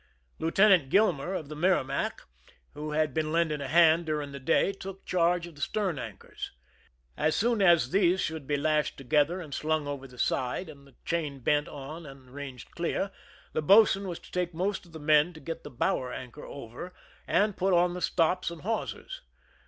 Lieutenant 0.39 0.89
GTilmer 0.89 1.37
of 1.39 1.47
the 1.47 1.55
Merrimac^ 1.55 2.21
who 2.73 2.93
had 2.93 3.13
been 3.13 3.31
lending 3.31 3.61
a 3.61 3.67
hand 3.67 4.07
during 4.07 4.31
the 4.31 4.39
day, 4.39 4.71
took 4.73 5.05
charge 5.05 5.45
of 5.45 5.53
the 5.53 5.61
stern 5.61 5.99
anchors. 5.99 6.53
As 7.15 7.35
soon 7.35 7.61
as 7.61 7.91
these 7.91 8.19
should 8.19 8.47
be 8.47 8.57
lashed 8.57 8.97
together 8.97 9.39
and 9.39 9.53
slung 9.53 9.85
over 9.87 10.07
the 10.07 10.17
side, 10.17 10.69
and 10.69 10.87
the 10.87 10.95
chain 11.05 11.37
bent 11.41 11.67
on 11.67 12.07
and 12.07 12.31
ranged 12.31 12.71
clear, 12.71 13.11
the 13.53 13.61
boatswain 13.61 14.05
Avas 14.05 14.19
to 14.23 14.31
take 14.31 14.55
most 14.55 14.87
of 14.87 14.91
the 14.93 14.99
men 14.99 15.33
to 15.33 15.39
get 15.39 15.63
the 15.63 15.69
bower 15.69 16.11
anchor 16.11 16.45
over 16.45 16.95
and 17.27 17.55
put 17.55 17.71
on 17.71 17.93
the 17.93 18.01
stops 18.01 18.49
and 18.49 18.63
hawsers. 18.63 19.21